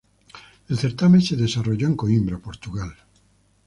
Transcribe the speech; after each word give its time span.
El 0.67 0.79
certamen 0.79 1.21
se 1.21 1.35
desarrolló 1.35 1.85
en 1.85 1.95
Coímbra, 1.95 2.39
Portugal. 2.39 2.91